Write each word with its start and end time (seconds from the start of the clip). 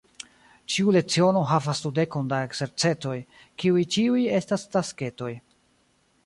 Ĉiu 0.75 0.93
leciono 0.95 1.43
havas 1.51 1.81
dudekon 1.83 2.31
da 2.31 2.39
ekzercetoj, 2.47 3.15
kiuj 3.65 3.85
ĉiuj 3.97 4.25
estas 4.41 4.65
tasketoj. 4.77 5.31